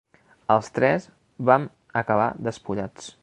Els 0.53 0.69
tres 0.77 1.05
vam 1.51 1.69
acabar 2.03 2.31
despullats. 2.49 3.15